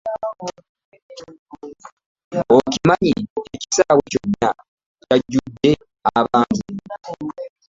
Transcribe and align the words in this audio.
Okimanyi 2.55 3.09
nti 3.21 3.39
ekisaawe 3.55 4.01
kyonna 4.11 4.49
kyajudde 5.05 5.71
abantu. 6.19 6.67